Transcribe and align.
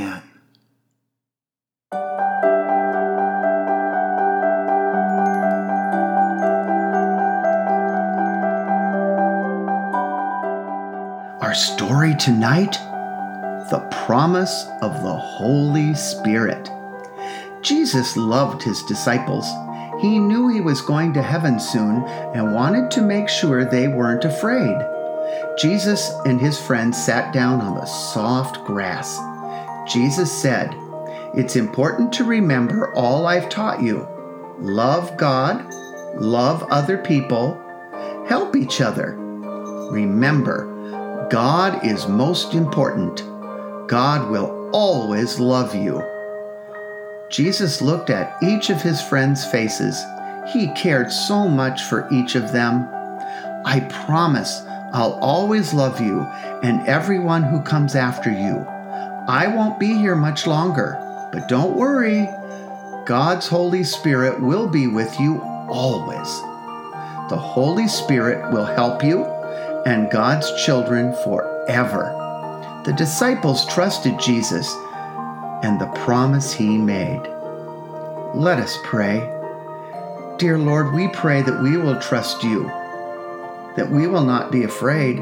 Amen. 0.00 0.22
Our 11.42 11.54
story 11.54 12.14
tonight 12.16 12.72
the 13.70 13.86
promise 14.06 14.66
of 14.82 15.02
the 15.02 15.16
Holy 15.16 15.94
Spirit. 15.94 16.68
Jesus 17.62 18.16
loved 18.16 18.62
his 18.62 18.82
disciples. 18.82 19.46
He 20.00 20.18
knew 20.18 20.48
he 20.48 20.60
was 20.60 20.80
going 20.80 21.12
to 21.12 21.22
heaven 21.22 21.60
soon 21.60 22.02
and 22.34 22.54
wanted 22.54 22.90
to 22.92 23.02
make 23.02 23.28
sure 23.28 23.64
they 23.64 23.86
weren't 23.86 24.24
afraid. 24.24 24.76
Jesus 25.56 26.10
and 26.24 26.40
his 26.40 26.58
friends 26.58 27.00
sat 27.00 27.32
down 27.32 27.60
on 27.60 27.74
the 27.74 27.84
soft 27.84 28.64
grass. 28.64 29.20
Jesus 29.90 30.30
said, 30.30 30.72
It's 31.34 31.56
important 31.56 32.12
to 32.12 32.24
remember 32.24 32.94
all 32.94 33.26
I've 33.26 33.48
taught 33.48 33.82
you. 33.82 34.06
Love 34.60 35.16
God, 35.16 35.68
love 36.14 36.62
other 36.70 36.98
people, 36.98 37.60
help 38.28 38.54
each 38.54 38.80
other. 38.80 39.16
Remember, 39.90 41.26
God 41.28 41.84
is 41.84 42.06
most 42.06 42.54
important. 42.54 43.24
God 43.88 44.30
will 44.30 44.70
always 44.72 45.40
love 45.40 45.74
you. 45.74 46.00
Jesus 47.28 47.82
looked 47.82 48.10
at 48.10 48.40
each 48.42 48.70
of 48.70 48.80
his 48.80 49.02
friends' 49.02 49.44
faces. 49.44 50.00
He 50.52 50.72
cared 50.74 51.10
so 51.10 51.48
much 51.48 51.82
for 51.82 52.06
each 52.12 52.36
of 52.36 52.52
them. 52.52 52.88
I 53.64 53.80
promise 54.06 54.62
I'll 54.92 55.18
always 55.20 55.74
love 55.74 56.00
you 56.00 56.20
and 56.62 56.86
everyone 56.86 57.42
who 57.42 57.60
comes 57.62 57.96
after 57.96 58.30
you. 58.30 58.64
I 59.28 59.46
won't 59.54 59.78
be 59.78 59.94
here 59.94 60.16
much 60.16 60.46
longer, 60.46 60.98
but 61.32 61.48
don't 61.48 61.76
worry. 61.76 62.28
God's 63.06 63.46
Holy 63.48 63.84
Spirit 63.84 64.40
will 64.40 64.66
be 64.66 64.86
with 64.86 65.18
you 65.20 65.40
always. 65.68 66.40
The 67.28 67.36
Holy 67.36 67.86
Spirit 67.86 68.52
will 68.52 68.64
help 68.64 69.04
you 69.04 69.24
and 69.86 70.10
God's 70.10 70.50
children 70.64 71.14
forever. 71.24 72.16
The 72.84 72.92
disciples 72.92 73.66
trusted 73.66 74.18
Jesus 74.18 74.74
and 75.62 75.80
the 75.80 75.92
promise 76.04 76.52
he 76.52 76.78
made. 76.78 77.22
Let 78.34 78.58
us 78.58 78.78
pray. 78.84 79.18
Dear 80.38 80.58
Lord, 80.58 80.94
we 80.94 81.08
pray 81.08 81.42
that 81.42 81.62
we 81.62 81.76
will 81.76 82.00
trust 82.00 82.42
you, 82.42 82.64
that 83.76 83.90
we 83.90 84.06
will 84.06 84.24
not 84.24 84.50
be 84.50 84.64
afraid, 84.64 85.16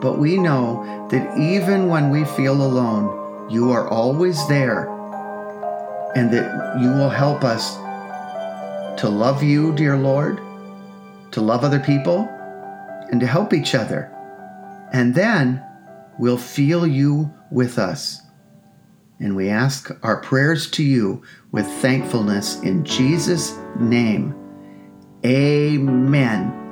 but 0.00 0.18
we 0.18 0.38
know 0.38 1.08
that 1.10 1.38
even 1.38 1.88
when 1.88 2.10
we 2.10 2.24
feel 2.24 2.62
alone, 2.62 3.19
you 3.50 3.70
are 3.72 3.88
always 3.88 4.46
there, 4.48 4.88
and 6.14 6.32
that 6.32 6.80
you 6.80 6.88
will 6.88 7.10
help 7.10 7.42
us 7.44 7.74
to 9.00 9.08
love 9.08 9.42
you, 9.42 9.74
dear 9.74 9.96
Lord, 9.96 10.40
to 11.32 11.40
love 11.40 11.64
other 11.64 11.80
people, 11.80 12.28
and 13.10 13.20
to 13.20 13.26
help 13.26 13.52
each 13.52 13.74
other. 13.74 14.10
And 14.92 15.14
then 15.14 15.62
we'll 16.18 16.38
feel 16.38 16.86
you 16.86 17.32
with 17.50 17.78
us. 17.78 18.20
And 19.18 19.36
we 19.36 19.48
ask 19.48 19.90
our 20.02 20.20
prayers 20.22 20.70
to 20.72 20.82
you 20.82 21.22
with 21.52 21.66
thankfulness 21.66 22.60
in 22.62 22.84
Jesus' 22.84 23.54
name. 23.78 24.34
Amen. 25.24 26.69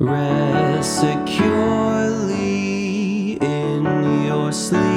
Rest 0.00 1.02
securely 1.02 2.34
in 3.34 3.84
your 4.26 4.50
sleep, 4.50 4.93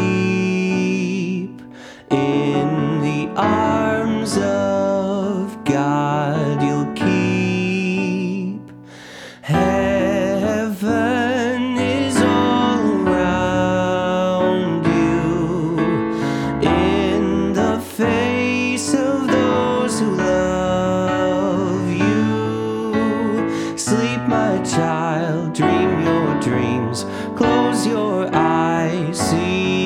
child, 24.97 25.53
dream 25.53 26.01
your 26.03 26.39
dreams. 26.41 27.05
Close 27.35 27.85
your 27.85 28.27
eyes, 28.33 29.19
see 29.19 29.76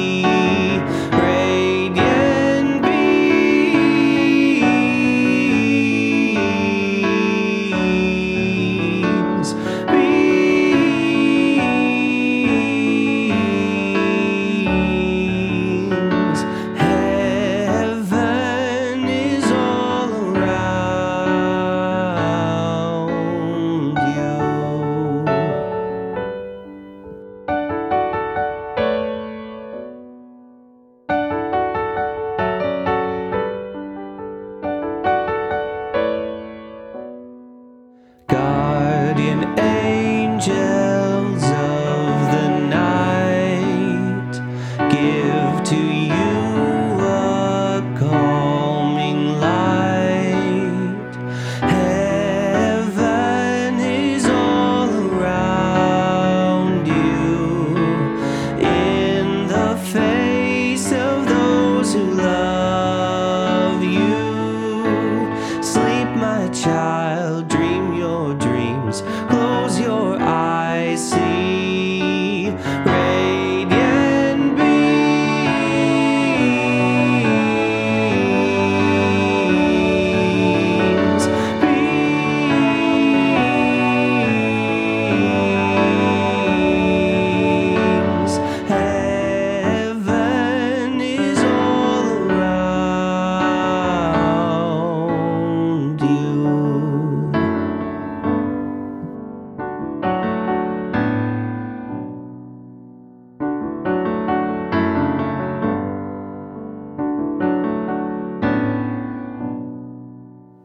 Amém. 71.41 71.90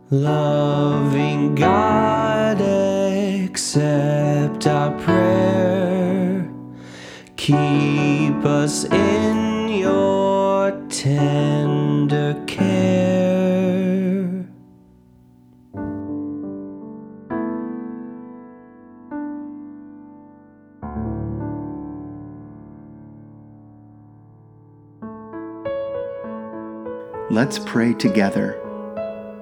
Loving 0.08 1.56
God, 1.56 2.60
accept 2.60 4.64
our 4.68 4.96
prayer. 5.00 6.48
Keep 7.36 8.44
us 8.44 8.84
in 8.84 9.68
your 9.68 10.70
tender 10.90 12.40
care. 12.46 14.46
Let's 27.28 27.58
pray 27.58 27.92
together. 27.92 28.65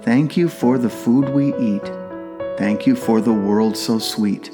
Thank 0.04 0.36
you 0.36 0.50
for 0.50 0.76
the 0.76 0.90
food 0.90 1.30
we 1.30 1.54
eat. 1.54 1.90
Thank 2.58 2.86
you 2.86 2.94
for 2.94 3.22
the 3.22 3.32
world 3.32 3.74
so 3.74 3.98
sweet. 3.98 4.50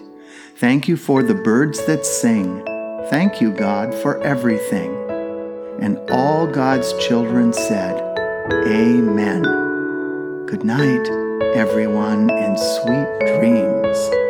Thank 0.59 0.87
you 0.87 0.97
for 0.97 1.25
the 1.25 1.35
birds 1.35 1.85
that 1.87 2.07
sing. 2.07 2.65
Thank 3.11 3.41
you, 3.41 3.51
God, 3.51 3.93
for 3.93 4.23
everything. 4.23 4.95
And 5.81 5.99
all 6.09 6.47
God's 6.47 6.93
children 7.05 7.53
said, 7.53 8.01
Amen. 8.69 9.43
Good 10.47 10.63
night, 10.63 11.09
everyone, 11.57 12.31
and 12.31 12.57
sweet 12.57 13.39
dreams. 13.41 14.30